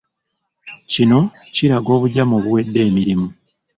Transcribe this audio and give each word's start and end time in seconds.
Kino 0.91 1.19
kiraga 1.53 1.89
obujama 1.97 2.33
obuwedde 2.39 2.79
emirimu. 2.87 3.27